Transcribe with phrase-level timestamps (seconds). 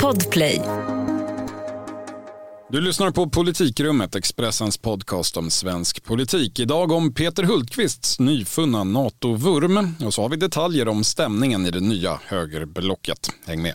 [0.00, 0.62] Podplay.
[2.72, 6.58] Du lyssnar på Politikrummet, Expressens podcast om svensk politik.
[6.58, 11.80] Idag om Peter Hultqvists nyfunna NATO-vurm och så har vi detaljer om stämningen i det
[11.80, 13.30] nya högerblocket.
[13.46, 13.74] Häng med.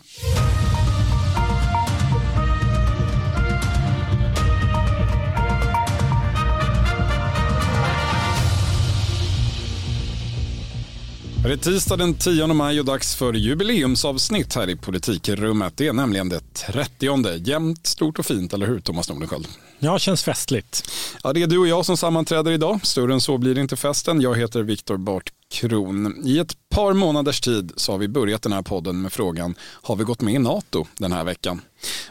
[11.45, 15.77] Det är tisdag den 10 maj och dags för jubileumsavsnitt här i Politikrummet.
[15.77, 19.47] Det är nämligen det 30 Jämnt, stort och fint, eller hur Thomas Nordenskjöld?
[19.79, 20.91] Ja, känns festligt.
[21.23, 22.79] Ja, det är du och jag som sammanträder idag.
[22.83, 24.21] Större än så blir det inte festen.
[24.21, 26.27] Jag heter Viktor Bart Kron.
[26.27, 29.95] I ett par månaders tid så har vi börjat den här podden med frågan har
[29.95, 31.61] vi gått med i NATO den här veckan?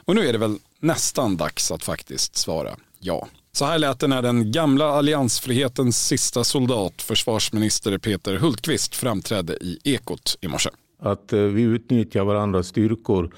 [0.04, 3.28] Och nu är det väl nästan dags att faktiskt svara ja.
[3.52, 9.78] Så här lät det när den gamla alliansfrihetens sista soldat, försvarsminister Peter Hultqvist, framträdde i
[9.84, 10.70] Ekot i morse.
[11.02, 13.34] Att eh, vi utnyttjar varandras styrkor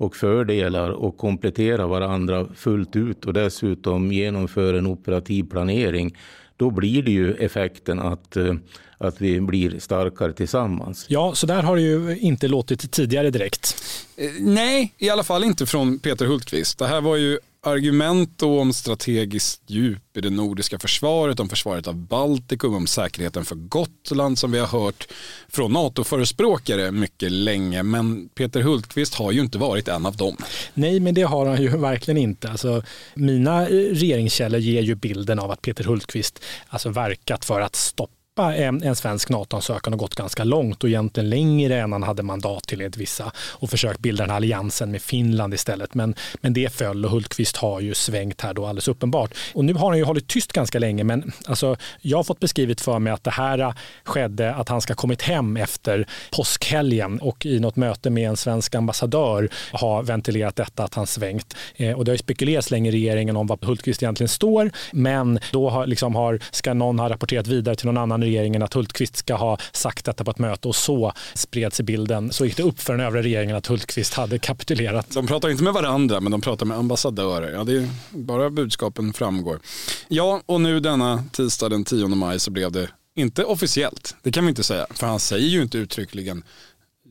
[0.00, 6.16] och fördelar och kompletterar varandra fullt ut och dessutom genomför en operativ planering.
[6.56, 8.54] Då blir det ju effekten att, eh,
[8.98, 11.06] att vi blir starkare tillsammans.
[11.08, 13.84] Ja, så där har det ju inte låtit tidigare direkt.
[14.16, 16.78] Eh, nej, i alla fall inte från Peter Hultqvist.
[16.78, 21.86] Det här var ju argument då om strategiskt djup i det nordiska försvaret, om försvaret
[21.86, 25.08] av Baltikum, om säkerheten för Gotland som vi har hört
[25.48, 27.82] från NATO-förespråkare mycket länge.
[27.82, 30.36] Men Peter Hultqvist har ju inte varit en av dem.
[30.74, 32.50] Nej, men det har han ju verkligen inte.
[32.50, 32.82] Alltså,
[33.14, 38.82] mina regeringskällor ger ju bilden av att Peter Hultqvist alltså verkat för att stoppa en,
[38.82, 42.80] en svensk NATO-ansökan och gått ganska långt och egentligen längre än han hade mandat till
[42.80, 45.94] enligt vissa och försökt bilda den här alliansen med Finland istället.
[45.94, 49.34] Men, men det föll och Hultqvist har ju svängt här då alldeles uppenbart.
[49.54, 52.80] Och nu har han ju hållit tyst ganska länge men alltså, jag har fått beskrivet
[52.80, 53.74] för mig att det här
[54.04, 58.74] skedde att han ska kommit hem efter påskhelgen och i något möte med en svensk
[58.74, 61.56] ambassadör har ventilerat detta att han svängt.
[61.76, 65.38] Eh, och det har ju spekulerats länge i regeringen om vad Hultqvist egentligen står men
[65.52, 69.16] då har, liksom har, ska någon ha rapporterat vidare till någon annan regeringen att Hultqvist
[69.16, 72.32] ska ha sagt detta på ett möte och så spreds i bilden.
[72.32, 75.10] Så gick det upp för den övriga regeringen att Hultqvist hade kapitulerat.
[75.10, 77.52] De pratar inte med varandra men de pratar med ambassadörer.
[77.52, 79.60] Ja, det är bara budskapen framgår.
[80.08, 84.44] Ja, och nu denna tisdag den 10 maj så blev det inte officiellt, det kan
[84.44, 86.42] vi inte säga, för han säger ju inte uttryckligen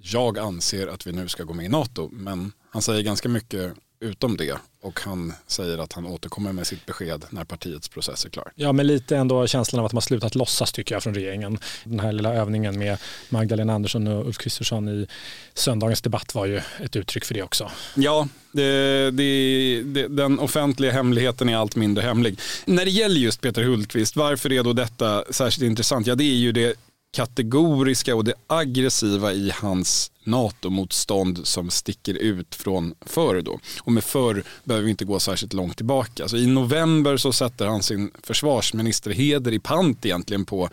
[0.02, 3.74] jag anser att vi nu ska gå med i NATO, men han säger ganska mycket
[4.02, 8.30] utom det och han säger att han återkommer med sitt besked när partiets process är
[8.30, 8.52] klar.
[8.56, 11.60] Ja, men lite ändå känslan av att man slutat låtsas tycker jag från regeringen.
[11.84, 12.98] Den här lilla övningen med
[13.30, 15.08] Magdalena Andersson och Ulf Kristersson i
[15.54, 17.72] söndagens debatt var ju ett uttryck för det också.
[17.96, 22.40] Ja, det, det, det, den offentliga hemligheten är allt mindre hemlig.
[22.66, 26.08] När det gäller just Peter Hultqvist, varför är då detta särskilt intressant?
[26.08, 26.76] Ja, det är ju det
[27.12, 33.60] kategoriska och det aggressiva i hans NATO-motstånd som sticker ut från förr då.
[33.80, 36.28] Och med förr behöver vi inte gå särskilt långt tillbaka.
[36.28, 40.70] så I november så sätter han sin försvarsministerheder i pant egentligen på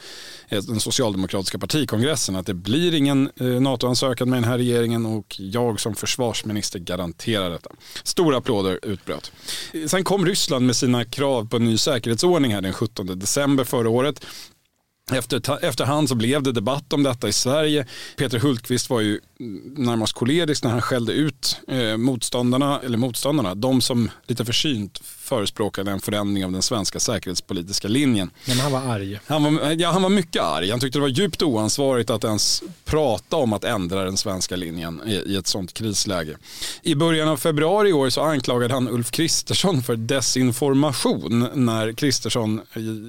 [0.48, 5.36] eh, den socialdemokratiska partikongressen att det blir ingen eh, NATO-ansökan med den här regeringen och
[5.38, 7.70] jag som försvarsminister garanterar detta.
[8.02, 9.32] Stora applåder utbröt.
[9.72, 13.64] Eh, sen kom Ryssland med sina krav på en ny säkerhetsordning här den 17 december
[13.64, 14.26] förra året.
[15.12, 17.86] Efter, efterhand så blev det debatt om detta i Sverige.
[18.16, 23.80] Peter Hultqvist var ju närmast kolerisk när han skällde ut eh, motståndarna, eller motståndarna, de
[23.80, 28.30] som lite försynt förespråkade en förändring av den svenska säkerhetspolitiska linjen.
[28.46, 29.20] Men han var arg.
[29.26, 30.70] Han var, ja, han var mycket arg.
[30.70, 35.02] Han tyckte det var djupt oansvarigt att ens prata om att ändra den svenska linjen
[35.06, 36.36] i, i ett sånt krisläge.
[36.82, 42.60] I början av februari i år så anklagade han Ulf Kristersson för desinformation när Kristersson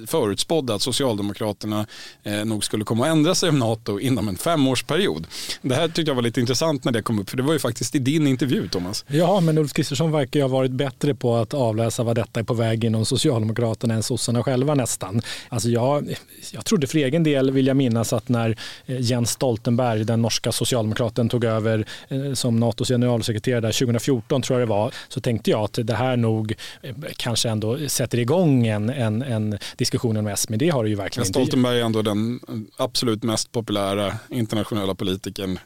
[0.06, 1.86] förutspådde att Socialdemokraterna
[2.22, 5.26] eh, nog skulle komma att ändra sig om NATO inom en femårsperiod.
[5.62, 7.58] Det här tyckte jag var lite intressant när det kom upp, för det var ju
[7.58, 9.04] faktiskt i din intervju Thomas.
[9.08, 12.44] Ja, men Ulf Kristersson verkar ju ha varit bättre på att avläsa vad detta är
[12.44, 15.22] på väg inom Socialdemokraterna än sossarna själva nästan.
[15.48, 16.14] Alltså jag,
[16.52, 18.56] jag trodde för egen del, vill jag minnas, att när
[18.86, 24.68] eh, Jens Stoltenberg, den norska socialdemokraten, tog över eh, som NATOs generalsekreterare 2014, tror jag
[24.68, 28.90] det var, så tänkte jag att det här nog eh, kanske ändå sätter igång en,
[28.90, 31.40] en, en diskussion om S, men det har det ju verkligen inte.
[31.40, 32.40] Stoltenberg är ändå den
[32.76, 35.58] absolut mest populära internationella politikern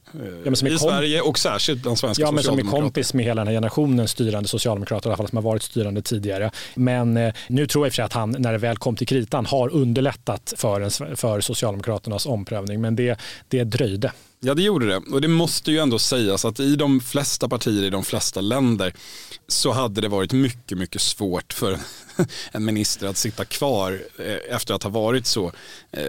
[0.44, 3.46] ja, i Sverige och särskilt den svenska Ja, men som är kompis med hela den
[3.46, 6.50] här generationen styrande socialdemokrater, i alla fall som har varit styrande tidigare.
[6.74, 8.96] Men eh, nu tror jag i och för sig att han, när det väl kom
[8.96, 14.12] till kritan, har underlättat för, en, för Socialdemokraternas omprövning, men det, det dröjde.
[14.44, 17.82] Ja det gjorde det och det måste ju ändå sägas att i de flesta partier
[17.82, 18.94] i de flesta länder
[19.48, 21.78] så hade det varit mycket mycket svårt för
[22.52, 25.52] en minister att sitta kvar eh, efter att ha varit så
[25.90, 26.06] eh,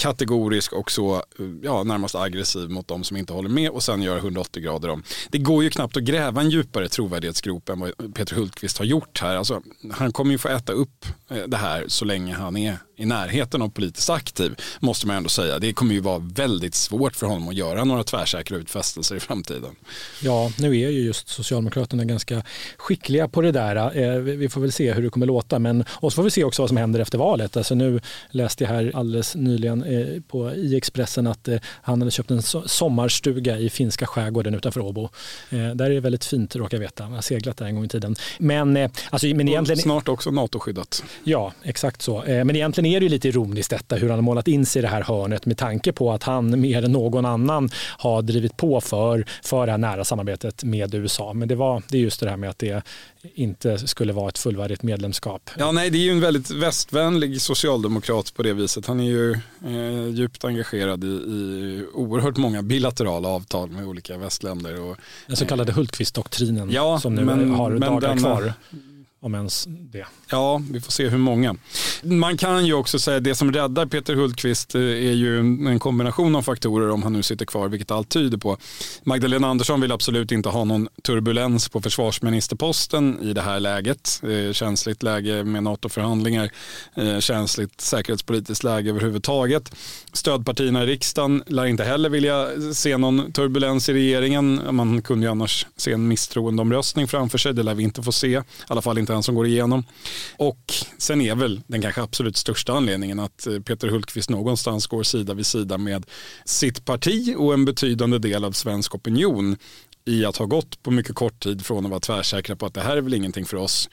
[0.00, 1.22] kategorisk och så eh,
[1.62, 5.02] ja, närmast aggressiv mot de som inte håller med och sen gör 180 grader om.
[5.30, 9.20] Det går ju knappt att gräva en djupare trovärdighetsgrop än vad Peter Hultqvist har gjort
[9.20, 9.36] här.
[9.36, 9.62] Alltså,
[9.92, 13.62] han kommer ju få äta upp eh, det här så länge han är i närheten
[13.62, 15.58] av politiskt aktiv, måste man ändå säga.
[15.58, 19.76] Det kommer ju vara väldigt svårt för honom att göra några tvärsäkra utfästelser i framtiden.
[20.22, 22.42] Ja, nu är ju just Socialdemokraterna ganska
[22.76, 23.98] skickliga på det där.
[23.98, 26.44] Eh, vi får väl se hur det kommer låta, men och så får vi se
[26.44, 27.56] också vad som händer efter valet.
[27.56, 28.00] Alltså nu
[28.30, 32.42] läste jag här alldeles nyligen eh, på i Expressen att eh, han hade köpt en
[32.66, 35.08] sommarstuga i finska skärgården utanför Åbo.
[35.50, 37.04] Där är det väldigt fint, råkar jag veta.
[37.04, 38.16] Jag har seglat där en gång i tiden.
[38.38, 38.76] Men,
[39.10, 39.82] alltså, men egentligen...
[39.82, 41.04] Snart också NATO-skyddat.
[41.24, 42.24] Ja, exakt så.
[42.26, 44.82] Men egentligen är det ju lite ironiskt detta hur han har målat in sig i
[44.82, 48.80] det här hörnet med tanke på att han mer än någon annan har drivit på
[48.80, 51.32] för, för det här nära samarbetet med USA.
[51.32, 52.82] Men det, var, det är just det här med att det
[53.34, 55.50] inte skulle vara ett fullvärdigt medlemskap.
[55.58, 58.86] Ja, nej, det är ju en väldigt västvänlig socialdemokrat på det viset.
[58.86, 59.32] Han är ju
[59.66, 64.80] eh, djupt engagerad i, i oerhört många bilaterala avtal med olika västländer.
[64.80, 64.96] Och,
[65.26, 68.52] den så kallade Hultqvist-doktrinen ja, som nu men, har men dagar denna, kvar
[69.26, 70.06] om ens det.
[70.30, 71.56] Ja, vi får se hur många.
[72.02, 75.78] Man kan ju också säga att det som räddar Peter Hultqvist eh, är ju en
[75.78, 78.56] kombination av faktorer om han nu sitter kvar, vilket allt tyder på.
[79.04, 84.22] Magdalena Andersson vill absolut inte ha någon turbulens på försvarsministerposten i det här läget.
[84.22, 86.50] Eh, känsligt läge med NATO-förhandlingar,
[86.96, 89.74] eh, känsligt säkerhetspolitiskt läge överhuvudtaget.
[90.12, 94.60] Stödpartierna i riksdagen lär inte heller vilja se någon turbulens i regeringen.
[94.70, 97.54] Man kunde ju annars se en misstroendeomröstning framför sig.
[97.54, 99.84] Det lär vi inte få se, i alla fall inte den som går igenom.
[100.36, 105.02] Och sen är väl den kanske absolut största anledningen att eh, Peter Hultqvist någonstans går
[105.02, 106.06] sida vid sida med
[106.44, 109.56] sitt parti och en betydande del av svensk opinion
[110.04, 112.80] i att ha gått på mycket kort tid från att vara tvärsäkra på att det
[112.80, 113.88] här är väl ingenting för oss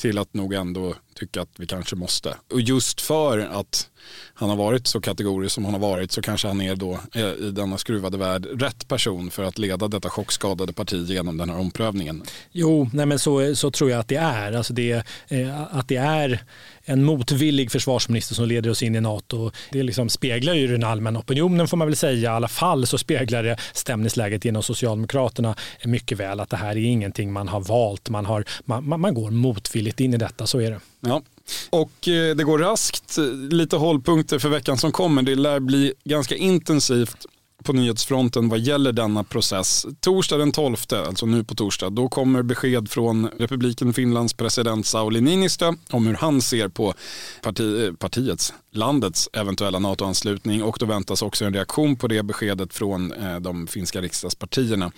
[0.00, 2.36] till att nog ändå tycka att vi kanske måste.
[2.52, 3.90] Och just för att
[4.34, 7.22] han har varit så kategorisk som han har varit så kanske han är då eh,
[7.22, 11.58] i denna skruvade värld rätt person för att leda detta chockskadade parti genom den här
[11.58, 12.22] omprövningen.
[12.52, 14.52] Jo, nej men så, så tror jag att det är.
[14.52, 14.92] Alltså det,
[15.28, 16.42] eh, att det är
[16.84, 19.50] en motvillig försvarsminister som leder oss in i NATO.
[19.72, 22.32] Det liksom speglar ju den allmänna opinionen får man väl säga.
[22.32, 25.54] I alla fall så speglar det stämningsläget inom Socialdemokraterna
[25.84, 28.08] mycket väl att det här är ingenting man har valt.
[28.08, 30.80] Man, har, man, man går motvilligt in i detta, så är det.
[31.00, 31.22] Ja.
[31.70, 33.18] Och eh, det går raskt.
[33.50, 35.22] Lite hållpunkter för veckan som kommer.
[35.22, 37.26] Det lär bli ganska intensivt
[37.66, 39.86] på nyhetsfronten vad gäller denna process.
[40.00, 45.20] Torsdag den 12, alltså nu på torsdag, då kommer besked från republiken Finlands president Sauli
[45.20, 46.94] Niinistö om hur han ser på
[47.42, 52.74] parti, eh, partiets, landets eventuella NATO-anslutning och då väntas också en reaktion på det beskedet
[52.74, 54.92] från eh, de finska riksdagspartierna.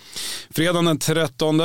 [0.50, 1.60] Fredagen den 13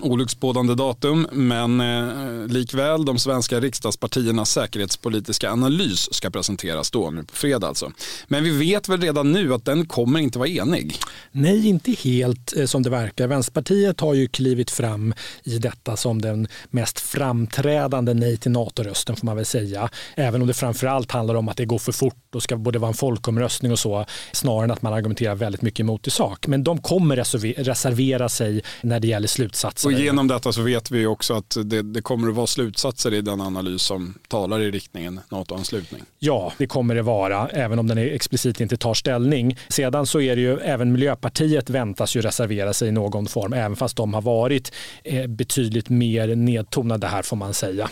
[0.00, 7.34] olycksbådande datum, men eh, likväl de svenska riksdagspartiernas säkerhetspolitiska analys ska presenteras då nu på
[7.34, 7.92] fredag alltså.
[8.28, 10.96] Men vi vet väl redan nu att den kommer inte vara enig?
[11.32, 13.26] Nej, inte helt eh, som det verkar.
[13.26, 15.14] Vänsterpartiet har ju klivit fram
[15.44, 19.88] i detta som den mest framträdande nej till NATO-rösten får man väl säga.
[20.14, 22.88] Även om det framförallt handlar om att det går för fort och ska både vara
[22.88, 26.46] en folkomröstning och så, snarare än att man argumenterar väldigt mycket emot i sak.
[26.46, 29.88] Men de kommer reservera sig när det gäller slutsatser.
[29.88, 33.20] Och genom detta så vet vi också att det, det kommer att vara slutsatser i
[33.20, 36.02] den analys som talar i riktningen NATO-anslutning.
[36.18, 39.58] Ja, det kommer det vara, även om den explicit inte tar ställning.
[39.68, 43.76] Sedan så är det ju, även Miljöpartiet väntas ju reservera sig i någon form, även
[43.76, 44.72] fast de har varit
[45.04, 47.90] eh, betydligt mer nedtonade här får man säga.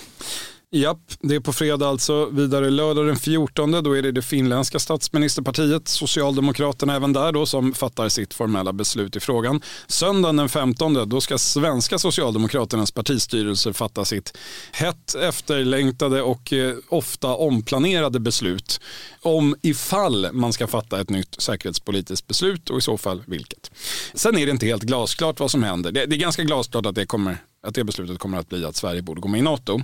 [0.76, 2.26] Japp, det är på fredag alltså.
[2.26, 7.74] Vidare lördag den 14, då är det det finländska statsministerpartiet, Socialdemokraterna även där då, som
[7.74, 9.60] fattar sitt formella beslut i frågan.
[9.86, 14.38] Söndagen den 15, då ska svenska Socialdemokraternas partistyrelse fatta sitt
[14.72, 18.80] hett efterlängtade och eh, ofta omplanerade beslut
[19.22, 23.70] om ifall man ska fatta ett nytt säkerhetspolitiskt beslut och i så fall vilket.
[24.14, 25.92] Sen är det inte helt glasklart vad som händer.
[25.92, 29.02] Det, är ganska glasklart att det kommer att det beslutet kommer att bli att Sverige
[29.02, 29.80] borde gå med i NATO.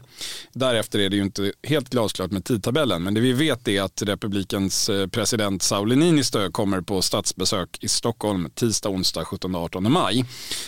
[0.52, 4.02] Därefter är det ju inte helt glasklart med tidtabellen, men det vi vet är att
[4.02, 10.24] republikens eh, president Sauli Niinistö kommer på statsbesök i Stockholm tisdag, onsdag, 17-18 maj.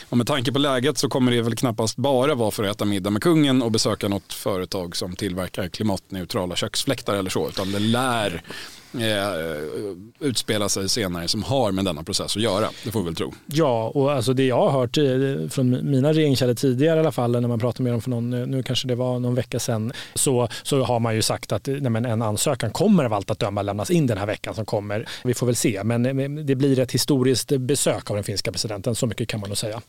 [0.08, 2.84] Och med tanke på läget så kommer det väl knappast bara vara för att äta
[2.84, 7.78] middag med kungen och besöka något företag som tillverkar klimatneutrala köksfläktar eller så, utan det
[7.78, 8.42] lär
[9.00, 12.70] eh, utspela sig senare som har med denna process att göra.
[12.84, 13.34] Det får vi väl tro.
[13.46, 17.40] Ja, och alltså det jag har hört eh, från mina regeringskällor tidigare i alla fall,
[17.40, 20.48] när man pratar med dem för någon, nu kanske det var någon vecka sedan, så,
[20.62, 23.90] så har man ju sagt att nej, en ansökan kommer av allt att döma lämnas
[23.90, 25.08] in den här veckan som kommer.
[25.24, 29.06] Vi får väl se, men det blir ett historiskt besök av den finska presidenten, så
[29.06, 29.80] mycket kan man nog säga.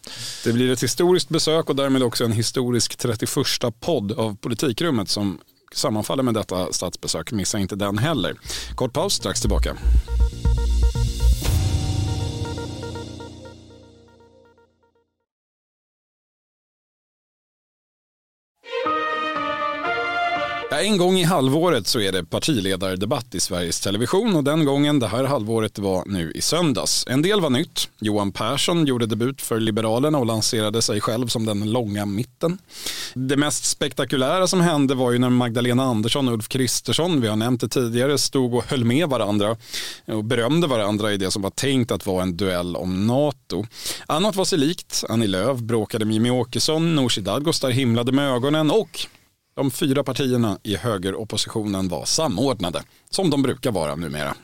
[0.43, 3.29] Det blir ett historiskt besök och därmed också en historisk 31
[3.79, 5.39] podd av Politikrummet som
[5.73, 7.31] sammanfaller med detta statsbesök.
[7.31, 8.35] Missa inte den heller.
[8.75, 9.77] Kort paus, strax tillbaka.
[20.81, 25.07] En gång i halvåret så är det partiledardebatt i Sveriges Television och den gången det
[25.07, 27.05] här halvåret var nu i söndags.
[27.07, 27.89] En del var nytt.
[27.99, 32.57] Johan Persson gjorde debut för Liberalerna och lanserade sig själv som den långa mitten.
[33.13, 37.35] Det mest spektakulära som hände var ju när Magdalena Andersson och Ulf Kristersson, vi har
[37.35, 39.57] nämnt det tidigare, stod och höll med varandra
[40.05, 43.65] och berömde varandra i det som var tänkt att vara en duell om NATO.
[44.07, 45.03] Annat var sig likt.
[45.09, 49.07] Annie Lööf bråkade med Jimmie Åkesson, Nooshi Dadgostar himlade med ögonen och
[49.55, 54.35] de fyra partierna i högeroppositionen var samordnade, som de brukar vara numera.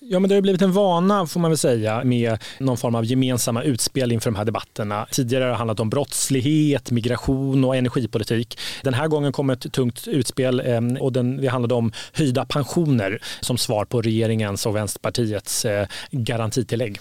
[0.00, 3.04] Ja, men det har blivit en vana får man väl säga med någon form av
[3.04, 5.06] gemensamma utspel inför de här debatterna.
[5.10, 8.58] Tidigare har det handlat om brottslighet, migration och energipolitik.
[8.82, 13.22] Den här gången kom ett tungt utspel eh, och den, det handlade om höjda pensioner
[13.40, 16.98] som svar på regeringens och Vänsterpartiets eh, garantitillägg.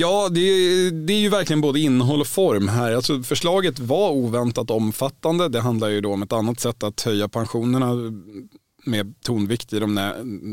[0.00, 0.40] Ja, det,
[0.90, 2.92] det, är ju verkligen både innehåll och form här.
[2.92, 5.48] Alltså, förslaget var oväntat omfattande.
[5.48, 7.86] Det handlar ju då om ett annat sätt att höja pensionerna
[8.84, 10.10] med tonvikt i de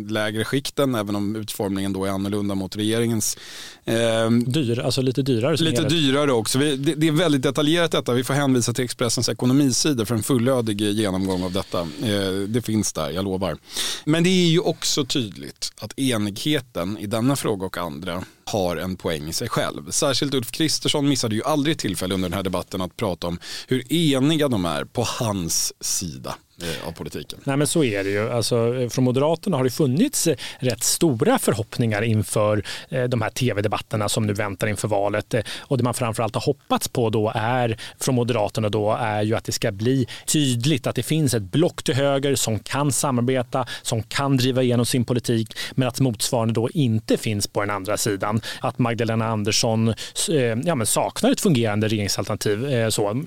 [0.10, 3.38] lägre skikten, även om utformningen då är annorlunda mot regeringens.
[3.86, 5.56] Eh, Dyr, alltså lite dyrare.
[5.56, 6.60] Lite dyrare också.
[6.60, 8.14] Vi, det, det, är väldigt detaljerat detta.
[8.14, 11.80] Vi får hänvisa till Expressens ekonomisida för en fullödig genomgång av detta.
[11.82, 13.58] Eh, det finns där, jag lovar.
[14.06, 18.96] Men det är ju också tydligt att enigheten i denna fråga och andra har en
[18.96, 19.92] poäng i sig själv.
[19.92, 23.94] Särskilt Ulf Kristersson missade ju aldrig tillfälle under den här debatten att prata om hur
[23.94, 26.36] eniga de är på hans sida.
[26.62, 27.40] Eh, av politiken.
[27.44, 28.32] Nej men så är det ju.
[28.32, 32.64] Alltså, eh, från Moderaterna har det funnits eh, rätt stora förhoppningar inför
[33.08, 35.36] de här tv-debatterna som nu väntar inför valet.
[35.60, 39.44] Och det man framförallt har hoppats på då är från Moderaterna då är ju att
[39.44, 44.04] det ska bli tydligt att det finns ett block till höger som kan samarbeta, som
[44.04, 48.42] kan driva igenom sin politik, men att motsvarande då inte finns på den andra sidan.
[48.60, 49.94] Att Magdalena Andersson
[50.66, 52.90] ja, men saknar ett fungerande regeringsalternativ.
[52.90, 53.24] Så.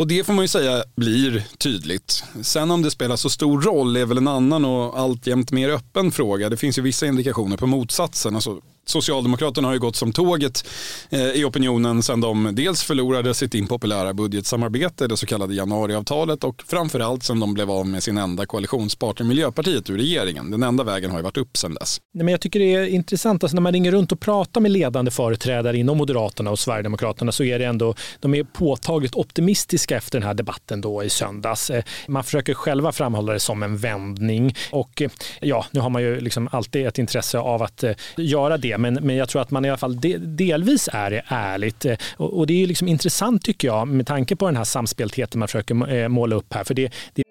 [0.00, 2.24] Och det får man ju säga blir tydligt.
[2.42, 6.12] Sen om det spelar så stor roll är väl en annan och alltjämt mer öppen
[6.12, 6.48] fråga.
[6.48, 8.34] Det finns ju vissa indikationer på motsatsen.
[8.34, 8.60] Alltså,
[8.90, 10.68] Socialdemokraterna har ju gått som tåget
[11.10, 16.62] eh, i opinionen sedan de dels förlorade sitt impopulära budgetsamarbete, det så kallade januariavtalet och
[16.66, 20.50] framförallt sedan de blev av med sin enda koalitionspartner Miljöpartiet ur regeringen.
[20.50, 22.00] Den enda vägen har ju varit upp sedan dess.
[22.14, 24.70] Nej, men jag tycker det är intressant, alltså när man ringer runt och pratar med
[24.70, 30.20] ledande företrädare inom Moderaterna och Sverigedemokraterna så är det ändå, de är påtagligt optimistiska efter
[30.20, 31.70] den här debatten då i söndags.
[31.70, 36.02] Eh, man försöker själva framhålla det som en vändning och eh, ja, nu har man
[36.02, 39.50] ju liksom alltid ett intresse av att eh, göra det men, men jag tror att
[39.50, 41.84] man i alla fall de, delvis är ärligt.
[41.84, 45.38] Eh, och, och, det är liksom intressant tycker jag med tanke på den här samspeltheten
[45.38, 46.64] man försöker eh, måla upp här.
[46.64, 47.22] För det, det...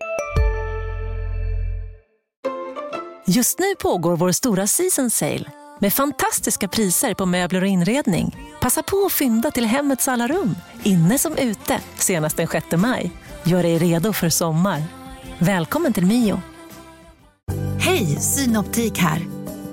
[3.28, 5.46] Just nu pågår vår stora season sale
[5.80, 8.36] med fantastiska priser på möbler och inredning.
[8.62, 13.12] Passa på att fynda till hemmets alla rum, inne som ute, senast den 6 maj.
[13.44, 14.84] Gör dig redo för sommar.
[15.38, 16.42] Välkommen till Mio.
[17.80, 19.39] Hej, Synoptik här.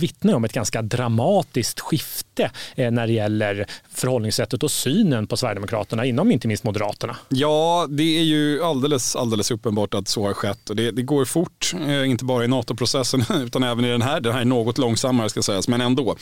[0.00, 6.04] vittnar om ett ganska dramatiskt skifte eh, när det gäller förhållningssättet och synen på Sverigedemokraterna
[6.04, 7.16] inom inte minst Moderaterna.
[7.28, 11.24] Ja, det är ju alldeles, alldeles uppenbart att så har skett och det, det går
[11.24, 14.20] fort, eh, inte bara i NATO-processen utan även i den här.
[14.20, 16.16] Den här är något långsammare ska sägas, men ändå.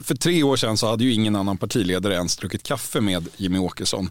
[0.00, 3.58] För tre år sedan så hade ju ingen annan partiledare ens druckit kaffe med Jimmy
[3.58, 4.10] Åkesson.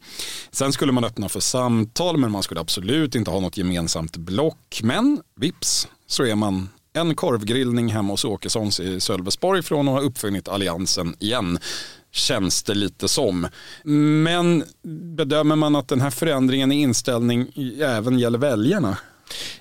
[0.52, 4.80] Sen skulle man öppna för samtal, men man skulle absolut inte ha något gemensamt block.
[4.84, 10.01] Men vips så är man en korvgrillning hemma hos Åkessons i Sölvesborg från att ha
[10.01, 11.60] uppfunnit alliansen igen
[12.12, 13.48] känns det lite som.
[14.24, 14.63] Men
[15.16, 17.51] bedömer man att den här förändringen i inställning
[17.82, 18.98] även gäller väljarna?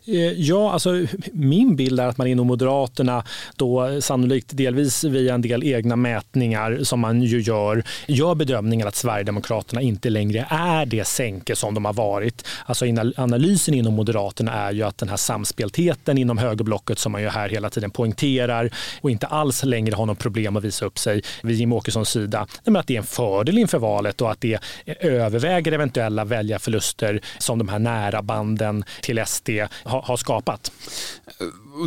[0.08, 3.24] Eh, ja, alltså min bild är att man inom Moderaterna
[3.56, 8.94] då sannolikt delvis via en del egna mätningar som man ju gör, gör bedömningen att
[8.94, 12.46] Sverigedemokraterna inte längre är det sänke som de har varit.
[12.66, 12.84] Alltså
[13.16, 17.48] analysen inom Moderaterna är ju att den här samspeltheten inom högerblocket som man ju här
[17.48, 18.70] hela tiden poängterar
[19.00, 22.46] och inte alls längre har något problem att visa upp sig vid Jimmie Åkessons sida,
[22.64, 24.58] men att det är en fördel inför valet och att det
[25.00, 29.50] överväger eventuella väljarförluster som de här nära banden till SD
[29.84, 30.72] har, har skapat.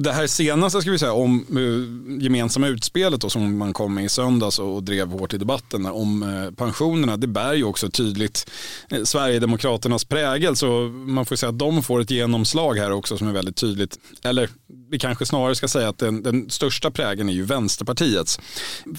[0.04, 4.06] Det här senaste ska vi säga om eh, gemensamma utspelet då, som man kom med
[4.06, 8.50] i söndags och drev hårt i debatten om eh, pensionerna, det bär ju också tydligt
[8.90, 10.56] eh, Sverigedemokraternas prägel.
[10.56, 14.00] Så man får säga att de får ett genomslag här också som är väldigt tydligt.
[14.24, 14.50] Eller
[14.90, 18.40] vi kanske snarare ska säga att den, den största prägen är ju Vänsterpartiets.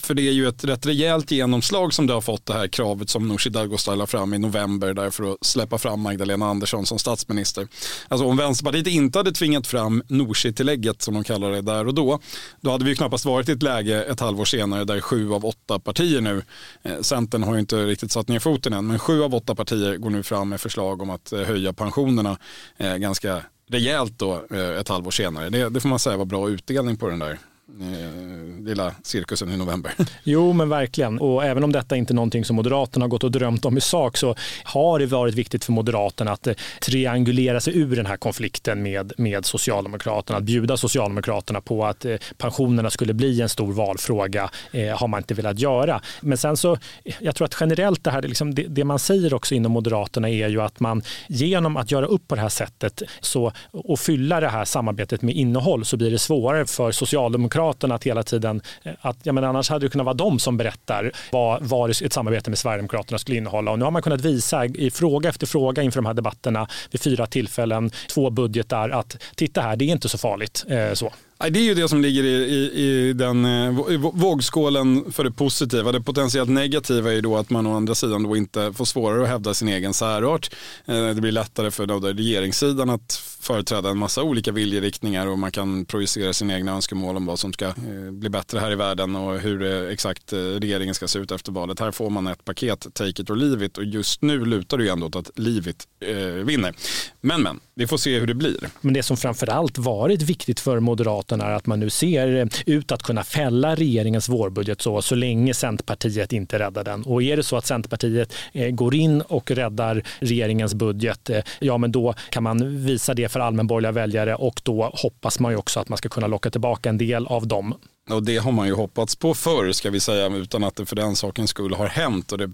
[0.01, 3.11] För det är ju ett rätt rejält genomslag som det har fått det här kravet
[3.11, 6.99] som Nooshi Dadgostar la fram i november där för att släppa fram Magdalena Andersson som
[6.99, 7.69] statsminister.
[8.09, 12.21] Alltså om Vänsterpartiet inte hade tvingat fram Nooshi-tillägget som de kallar det där och då,
[12.61, 15.79] då hade vi knappast varit i ett läge ett halvår senare där sju av åtta
[15.79, 16.43] partier nu,
[16.83, 19.97] eh, Centern har ju inte riktigt satt ner foten än, men sju av åtta partier
[19.97, 22.39] går nu fram med förslag om att eh, höja pensionerna
[22.77, 25.51] eh, ganska rejält då eh, ett halvår senare.
[25.51, 27.39] Det, det får man säga var bra utdelning på den där
[27.81, 29.93] eh, lilla cirkusen i november.
[30.23, 31.19] Jo, men verkligen.
[31.19, 33.81] Och även om detta inte är någonting som Moderaterna har gått och drömt om i
[33.81, 34.35] sak så
[34.65, 39.13] har det varit viktigt för Moderaterna att eh, triangulera sig ur den här konflikten med,
[39.17, 40.39] med Socialdemokraterna.
[40.39, 45.21] Att bjuda Socialdemokraterna på att eh, pensionerna skulle bli en stor valfråga eh, har man
[45.21, 46.01] inte velat göra.
[46.21, 46.73] Men sen så,
[47.05, 50.29] eh, jag tror att generellt det här, liksom det, det, man säger också inom Moderaterna
[50.31, 54.41] är ju att man genom att göra upp på det här sättet så, och fylla
[54.41, 58.61] det här samarbetet med innehåll så blir det svårare för Socialdemokraterna Sverigedemokraterna att hela tiden,
[58.83, 62.13] eh, att, ja, men annars hade det kunnat vara de som berättar vad, vad ett
[62.13, 63.71] samarbete med Sverigedemokraterna skulle innehålla.
[63.71, 67.01] Och nu har man kunnat visa i fråga efter fråga inför de här debatterna vid
[67.01, 70.65] fyra tillfällen, två budgetar, att titta här, det är inte så farligt.
[70.69, 71.13] Eh, så.
[71.49, 75.31] Det är ju det som ligger i, i, i den eh, i vågskålen för det
[75.31, 75.93] positiva.
[75.93, 79.23] Det potentiellt negativa är ju då att man å andra sidan då inte får svårare
[79.23, 80.51] att hävda sin egen särart.
[80.87, 85.53] Eh, det blir lättare för då regeringssidan att företräda en massa olika viljeriktningar och man
[85.53, 89.17] kan projicera sina egna önskemål om vad som ska eh, bli bättre här i världen
[89.17, 91.81] och hur exakt regeringen ska se ut efter valet.
[91.81, 94.85] Här får man ett paket, take it or leave it och just nu lutar det
[94.85, 96.75] ju ändå åt att leave it eh, vinner.
[97.21, 98.69] Men men, vi får se hur det blir.
[98.81, 103.03] Men det som framförallt varit viktigt för Moderaterna är att man nu ser ut att
[103.03, 107.03] kunna fälla regeringens vårbudget så, så länge Centerpartiet inte räddar den.
[107.03, 111.79] Och är det så att Centerpartiet eh, går in och räddar regeringens budget, eh, ja
[111.79, 115.81] men då kan man visa det för allmänborgerliga väljare och då hoppas man ju också
[115.81, 117.75] att man ska kunna locka tillbaka en del av dem.
[118.11, 120.97] Och det har man ju hoppats på förr ska vi säga utan att det för
[120.97, 122.51] den saken skulle har hänt och det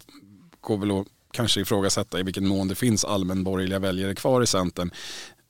[0.60, 4.90] går väl att kanske ifrågasätta i vilken mån det finns allmänborgerliga väljare kvar i Centern.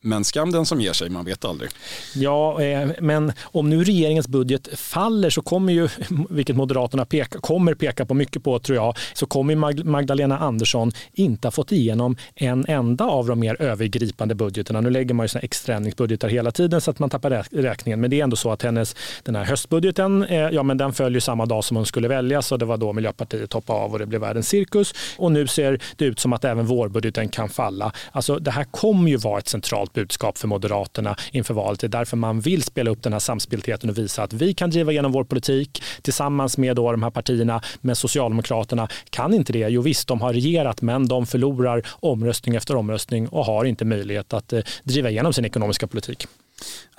[0.07, 1.71] Men skam den som ger sig, man vet aldrig.
[2.15, 5.89] Ja, eh, men om nu regeringens budget faller så kommer ju,
[6.31, 11.47] vilket Moderaterna peka, kommer peka på mycket på tror jag, så kommer Magdalena Andersson inte
[11.47, 14.81] ha fått igenom en enda av de mer övergripande budgeterna.
[14.81, 18.01] Nu lägger man ju sina extra ändringsbudgetar hela tiden så att man tappar räkningen.
[18.01, 21.21] Men det är ändå så att hennes, den här höstbudgeten, eh, ja men den följer
[21.21, 24.07] samma dag som hon skulle väljas och det var då Miljöpartiet hoppade av och det
[24.07, 24.95] blev världens cirkus.
[25.17, 27.93] Och nu ser det ut som att även vårbudgeten kan falla.
[28.13, 31.81] Alltså det här kommer ju vara ett centralt budskap för Moderaterna inför valet.
[31.81, 34.71] Det är därför man vill spela upp den här samspeltheten och visa att vi kan
[34.71, 37.61] driva igenom vår politik tillsammans med då de här partierna.
[37.81, 39.59] Men Socialdemokraterna kan inte det.
[39.69, 44.33] Jo visst, de har regerat men de förlorar omröstning efter omröstning och har inte möjlighet
[44.33, 46.27] att eh, driva igenom sin ekonomiska politik.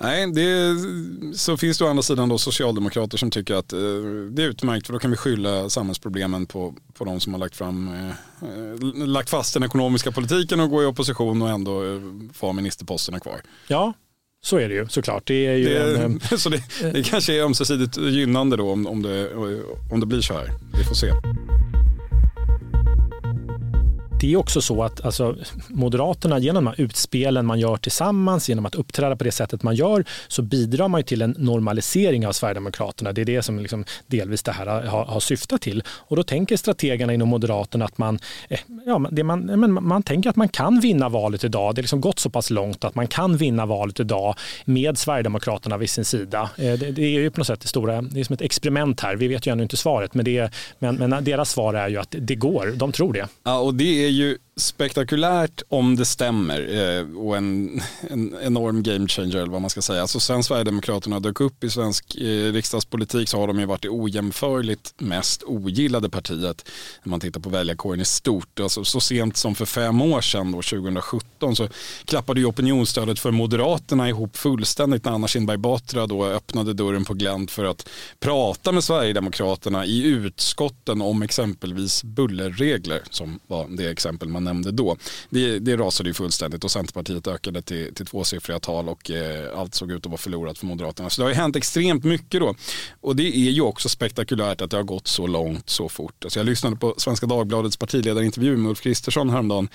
[0.00, 0.76] Nej, det,
[1.38, 3.78] så finns det å andra sidan då socialdemokrater som tycker att eh,
[4.30, 7.56] det är utmärkt för då kan vi skylla samhällsproblemen på, på de som har lagt,
[7.56, 8.08] fram, eh,
[8.48, 12.00] eh lagt fast den ekonomiska politiken och gå i opposition och ändå eh,
[12.32, 13.40] få ministerposterna kvar.
[13.66, 13.92] Ja,
[14.42, 15.26] så är det ju såklart.
[15.26, 18.86] Det, är ju det, en, eh, så det, det kanske är ömsesidigt gynnande då om,
[18.86, 19.34] om, det,
[19.92, 20.50] om det blir så här.
[20.78, 21.12] Vi får se
[24.20, 25.36] det är också så att alltså,
[25.68, 29.74] Moderaterna genom de här utspelen man gör tillsammans, genom att uppträda på det sättet man
[29.74, 33.12] gör, så bidrar man till en normalisering av Sverigedemokraterna.
[33.12, 35.82] Det är det som liksom delvis det här har, har syftat till.
[35.88, 40.30] Och då tänker strategerna inom Moderaterna att man, eh, ja, det man, men man tänker
[40.30, 41.74] att man kan vinna valet idag.
[41.74, 45.76] Det har liksom gått så pass långt att man kan vinna valet idag med Sverigedemokraterna
[45.76, 46.50] vid sin sida.
[46.56, 49.00] Eh, det, det är ju på något sätt det stora, det är som ett experiment
[49.00, 49.16] här.
[49.16, 52.14] Vi vet ju ännu inte svaret, men, det, men, men deras svar är ju att
[52.18, 52.72] det går.
[52.76, 53.26] De tror det.
[53.44, 59.08] Ja, och det är ju spektakulärt om det stämmer eh, och en, en, enorm game
[59.08, 60.02] changer eller vad man ska säga.
[60.02, 63.88] Alltså sen Sverigedemokraterna dök upp i svensk eh, riksdagspolitik så har de ju varit det
[63.88, 66.70] ojämförligt mest ogillade partiet
[67.02, 68.60] när man tittar på väljarkåren i stort.
[68.60, 71.68] Alltså, så sent som för fem år sedan, då, 2017, så
[72.04, 77.14] klappade ju opinionsstödet för Moderaterna ihop fullständigt när Anna Kinberg Batra då öppnade dörren på
[77.14, 77.88] glänt för att
[78.20, 84.96] prata med Sverigedemokraterna i utskotten om exempelvis bullerregler som var det exempel man nämnde då.
[85.30, 89.74] Det, det rasade ju fullständigt och Centerpartiet ökade till, till tvåsiffriga tal och eh, allt
[89.74, 91.10] såg ut att vara förlorat för Moderaterna.
[91.10, 92.54] Så det har ju hänt extremt mycket då.
[93.00, 96.24] Och det är ju också spektakulärt att det har gått så långt så fort.
[96.24, 99.68] Alltså jag lyssnade på Svenska Dagbladets partiledarintervju med Ulf Kristersson häromdagen.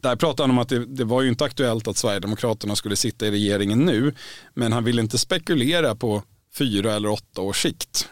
[0.00, 3.26] Där pratade han om att det, det var ju inte aktuellt att Sverigedemokraterna skulle sitta
[3.26, 4.14] i regeringen nu,
[4.54, 6.22] men han ville inte spekulera på
[6.54, 8.08] fyra eller åtta års sikt.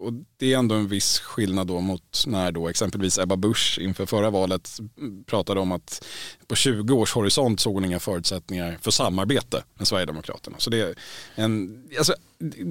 [0.00, 4.06] Och det är ändå en viss skillnad då mot när då exempelvis Ebba Busch inför
[4.06, 4.80] förra valet
[5.26, 6.04] pratade om att
[6.46, 10.56] på 20 års horisont såg hon inga förutsättningar för samarbete med Sverigedemokraterna.
[10.58, 10.94] Så det, är
[11.34, 12.14] en, alltså,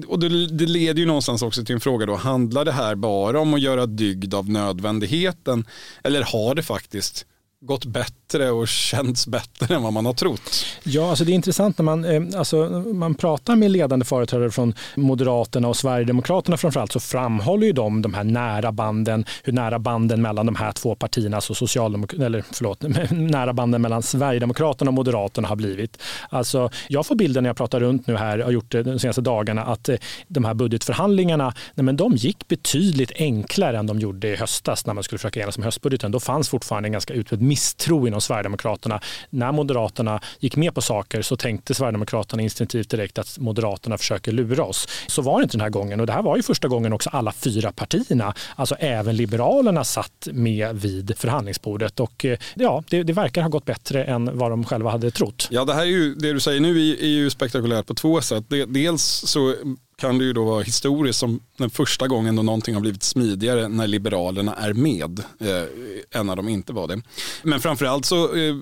[0.06, 3.40] och det, det leder ju någonstans också till en fråga då, handlar det här bara
[3.40, 5.64] om att göra dygd av nödvändigheten
[6.04, 7.26] eller har det faktiskt
[7.62, 10.66] gått bättre och känts bättre än vad man har trott.
[10.82, 12.56] Ja, alltså det är intressant när man, eh, alltså,
[12.94, 18.14] man pratar med ledande företrädare från Moderaterna och Sverigedemokraterna framförallt så framhåller ju de de
[18.14, 22.82] här nära banden, hur nära banden mellan de här två partierna, alltså Socialdemokraterna, eller förlåt,
[23.10, 26.02] nära banden mellan Sverigedemokraterna och Moderaterna har blivit.
[26.28, 29.22] Alltså, jag får bilden när jag pratar runt nu här, har gjort det de senaste
[29.22, 29.96] dagarna, att eh,
[30.28, 34.94] de här budgetförhandlingarna, nej men de gick betydligt enklare än de gjorde i höstas när
[34.94, 36.10] man skulle försöka enas om höstbudgeten.
[36.12, 39.00] Då fanns fortfarande en ganska utbredd misstro inom Sverigedemokraterna.
[39.30, 44.64] När Moderaterna gick med på saker så tänkte Sverigedemokraterna instinktivt direkt att Moderaterna försöker lura
[44.64, 44.88] oss.
[45.06, 47.10] Så var det inte den här gången och det här var ju första gången också
[47.10, 53.12] alla fyra partierna, alltså även Liberalerna satt med vid förhandlingsbordet och eh, ja, det, det
[53.12, 55.48] verkar ha gått bättre än vad de själva hade trott.
[55.50, 58.44] Ja, det här är ju, det du säger nu är, ju spektakulärt på två sätt.
[58.68, 59.54] Dels så
[60.00, 63.68] kan det ju då vara historiskt som den första gången då någonting har blivit smidigare
[63.68, 67.02] när Liberalerna är med eh, än när de inte var det.
[67.42, 68.54] Men framförallt så eh,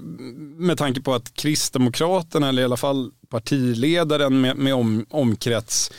[0.59, 5.91] med tanke på att Kristdemokraterna, eller i alla fall partiledaren med, med om, omkrets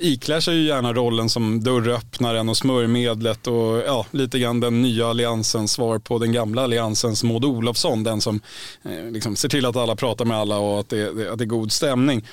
[0.00, 5.06] iklär sig ju gärna rollen som dörröppnaren och smörjmedlet och ja, lite grann den nya
[5.06, 8.04] alliansens svar på den gamla alliansens Maud Olofsson.
[8.04, 8.40] Den som
[8.82, 11.46] eh, liksom ser till att alla pratar med alla och att det, att det är
[11.46, 12.26] god stämning.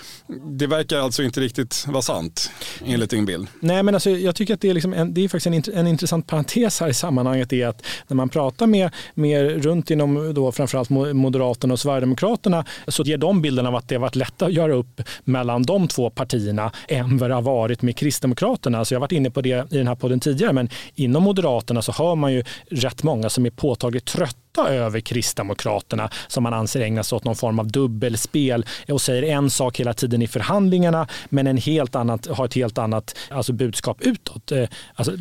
[0.44, 2.52] Det verkar alltså inte riktigt vara sant
[2.86, 3.48] enligt din bild.
[3.60, 5.88] Nej men alltså, jag tycker att det är, liksom en, det är faktiskt en, en
[5.88, 10.52] intressant parentes här i sammanhanget är att när man pratar med, med runt inom då
[10.52, 14.54] framförallt Moderaterna och Sverigedemokraterna så ger de bilden av att det har varit lätt att
[14.54, 18.86] göra upp mellan de två partierna än vad det har varit med Kristdemokraterna.
[18.86, 21.82] Så jag har varit inne på det i den här podden tidigare, men inom Moderaterna
[21.82, 26.82] så hör man ju rätt många som är påtagligt trötta över Kristdemokraterna som man anser
[26.82, 31.08] ägnar sig åt någon form av dubbelspel och säger en sak hela tiden i förhandlingarna
[31.30, 34.52] men en helt annat, har ett helt annat alltså budskap utåt.
[34.52, 35.14] Eh, alltså,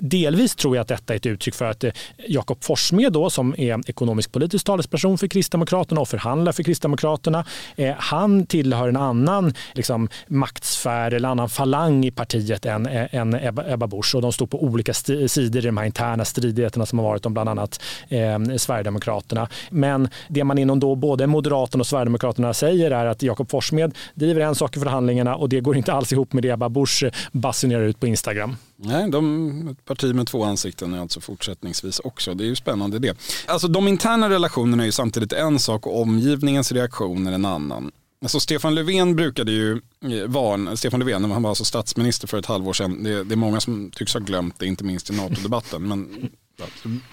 [0.00, 1.90] delvis tror jag att detta är ett uttryck för att eh,
[2.28, 7.44] Jakob Forssmed då, som är ekonomisk politisk talesperson för Kristdemokraterna och förhandlar för Kristdemokraterna,
[7.76, 13.34] eh, han tillhör en annan liksom, maktsfär eller annan falang i partiet än, eh, än
[13.34, 16.98] Ebba, Ebba Busch och de står på olika sidor i de här interna stridigheterna som
[16.98, 19.48] har varit om bland annat eh, Sverigedemokraterna.
[19.70, 24.40] Men det man inom då både Moderaterna och Sverigedemokraterna säger är att Jakob Forssmed driver
[24.40, 27.12] en sak i förhandlingarna och det går inte alls ihop med det Ebba Busch eh,
[27.32, 28.56] basunerar ut på Instagram.
[28.76, 32.34] Nej, de, ett parti med två ansikten är alltså fortsättningsvis också.
[32.34, 33.16] Det är ju spännande det.
[33.46, 37.90] Alltså de interna relationerna är ju samtidigt en sak och omgivningens reaktion är en annan.
[38.22, 39.72] Alltså Stefan Löfven brukade ju
[40.04, 43.36] eh, varna, Stefan Löfven, han var alltså statsminister för ett halvår sedan, det, det är
[43.36, 46.30] många som tycks ha glömt det, inte minst i NATO-debatten, men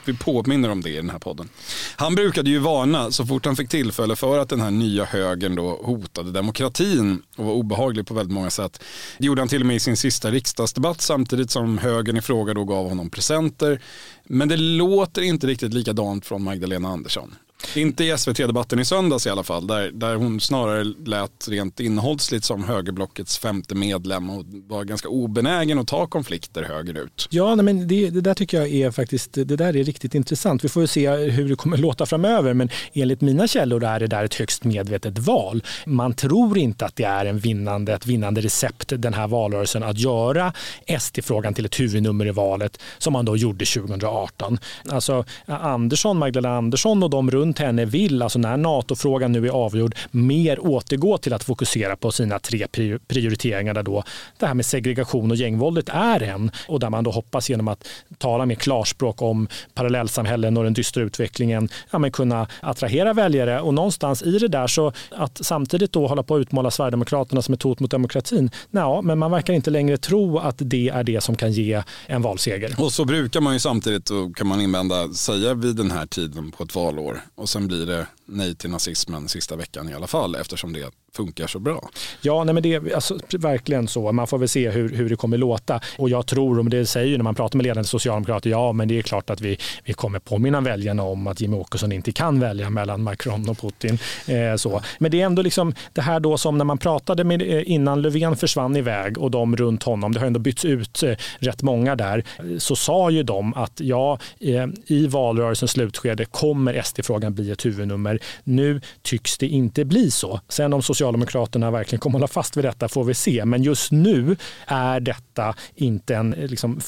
[0.06, 1.50] vi påminner om det i den här podden.
[1.96, 5.56] Han brukade ju varna så fort han fick tillfälle för att den här nya högern
[5.56, 8.84] då hotade demokratin och var obehaglig på väldigt många sätt.
[9.18, 12.54] Det gjorde han till och med i sin sista riksdagsdebatt samtidigt som högern i fråga
[12.54, 13.82] då gav honom presenter.
[14.24, 17.36] Men det låter inte riktigt likadant från Magdalena Andersson.
[17.76, 22.44] Inte i SVT-debatten i söndags i alla fall, där, där hon snarare lät rent innehållsligt
[22.44, 27.28] som högerblockets femte medlem och var ganska obenägen att ta konflikter högerut.
[27.30, 30.64] Ja, nej, men det, det, där tycker jag är faktiskt, det där är riktigt intressant.
[30.64, 34.24] Vi får se hur det kommer låta framöver, men enligt mina källor är det där
[34.24, 35.64] ett högst medvetet val.
[35.86, 40.00] Man tror inte att det är en vinnande, ett vinnande recept den här valrörelsen att
[40.00, 40.54] göra
[41.00, 44.60] SD-frågan till ett huvudnummer i valet som man då gjorde 2018.
[44.90, 49.52] Alltså Andersson, Magdalena Andersson och de runt runt henne vill, alltså när NATO-frågan nu är
[49.52, 52.68] avgjord, mer återgå till att fokusera på sina tre
[53.08, 54.04] prioriteringar där då
[54.40, 57.88] det här med segregation och gängvåldet är en och där man då hoppas genom att
[58.18, 63.74] tala mer klarspråk om parallellsamhällen och den dystra utvecklingen ja, men kunna attrahera väljare och
[63.74, 67.64] någonstans i det där så att samtidigt då hålla på att utmåla Sverigedemokraterna som ett
[67.64, 68.52] hot mot demokratin.
[68.72, 72.22] Ja, men man verkar inte längre tro att det är det som kan ge en
[72.22, 72.76] valseger.
[72.78, 76.64] Och så brukar man ju samtidigt, kan man invända, säga vid den här tiden på
[76.64, 80.74] ett valår och sen blir det nej till nazismen sista veckan i alla fall eftersom
[80.74, 81.90] det funkar så bra.
[82.22, 84.12] Ja, nej men det är alltså, verkligen så.
[84.12, 85.80] Man får väl se hur, hur det kommer låta.
[85.98, 88.88] Och jag tror, och det säger ju när man pratar med ledande socialdemokrater, ja men
[88.88, 92.40] det är klart att vi, vi kommer påminna väljarna om att Jimmie Åkesson inte kan
[92.40, 94.00] välja mellan Macron och Putin.
[94.28, 94.82] Eh, så.
[95.00, 98.02] Men det är ändå liksom det här då som när man pratade med, eh, innan
[98.02, 101.96] Löfven försvann iväg och de runt honom, det har ändå bytts ut eh, rätt många
[101.96, 102.24] där,
[102.58, 108.17] så sa ju de att ja, eh, i valrörelsens slutskede kommer SD-frågan bli ett huvudnummer
[108.20, 108.28] här.
[108.44, 110.42] Nu tycks det inte bli så.
[110.50, 113.46] Sen om Socialdemokraterna verkligen kommer hålla fast vid detta får vi se.
[113.46, 116.80] Men just nu är detta inte en liksom,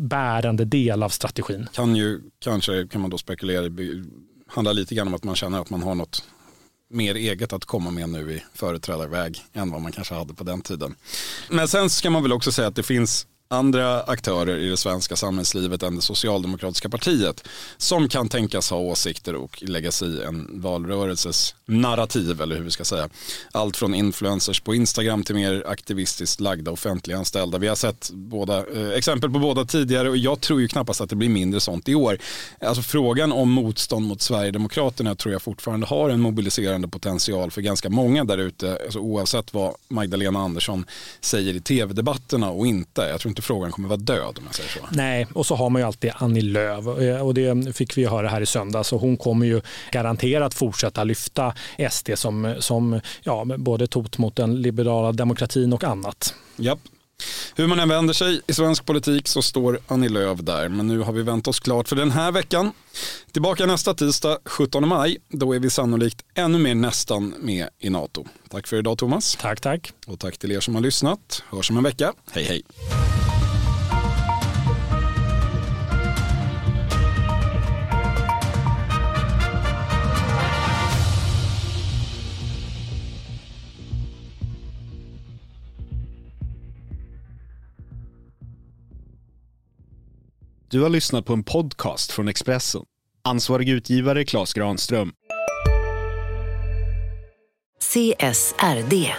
[0.00, 1.68] bärande del av strategin.
[1.72, 3.70] Kan ju kanske, kan man då spekulera,
[4.46, 6.24] handla lite grann om att man känner att man har något
[6.90, 10.62] mer eget att komma med nu i företrädarväg än vad man kanske hade på den
[10.62, 10.94] tiden.
[11.50, 15.16] Men sen ska man väl också säga att det finns andra aktörer i det svenska
[15.16, 20.60] samhällslivet än det socialdemokratiska partiet som kan tänkas ha åsikter och lägga sig i en
[20.60, 23.08] valrörelses narrativ eller hur vi ska säga.
[23.52, 27.58] Allt från influencers på Instagram till mer aktivistiskt lagda offentliga anställda.
[27.58, 31.10] Vi har sett båda, eh, exempel på båda tidigare och jag tror ju knappast att
[31.10, 32.18] det blir mindre sånt i år.
[32.60, 37.90] Alltså frågan om motstånd mot Sverigedemokraterna tror jag fortfarande har en mobiliserande potential för ganska
[37.90, 40.84] många där ute, alltså oavsett vad Magdalena Andersson
[41.20, 43.00] säger i tv-debatterna och inte.
[43.00, 44.78] Jag tror inte inte frågan kommer vara död om jag säger så.
[44.90, 48.28] Nej, och så har man ju alltid Annie Lööf eh, och det fick vi höra
[48.28, 49.60] här i söndags och hon kommer ju
[49.92, 51.54] garanterat fortsätta lyfta
[51.90, 56.34] SD som, som ja, både ett hot mot den liberala demokratin och annat.
[56.56, 56.78] Japp.
[57.56, 60.68] Hur man än vänder sig i svensk politik så står Annie Lööf där.
[60.68, 62.72] Men nu har vi vänt oss klart för den här veckan.
[63.32, 65.16] Tillbaka nästa tisdag 17 maj.
[65.28, 68.24] Då är vi sannolikt ännu mer nästan med i NATO.
[68.48, 69.38] Tack för idag Thomas.
[69.40, 69.92] Tack, tack.
[70.06, 71.42] Och tack till er som har lyssnat.
[71.50, 72.12] Hörs om en vecka.
[72.32, 72.62] Hej hej.
[90.80, 92.82] Du har lyssnat på en podcast från Expressen.
[93.24, 95.12] Ansvarig utgivare Klas Granström.
[97.80, 99.12] CSRD,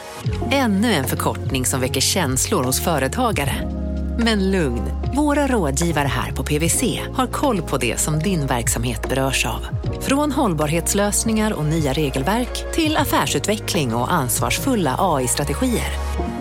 [0.52, 3.72] ännu en förkortning som väcker känslor hos företagare.
[4.20, 4.82] Men lugn,
[5.16, 9.62] våra rådgivare här på PWC har koll på det som din verksamhet berörs av.
[10.02, 15.92] Från hållbarhetslösningar och nya regelverk till affärsutveckling och ansvarsfulla AI-strategier.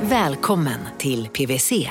[0.02, 1.90] Välkommen till PWC.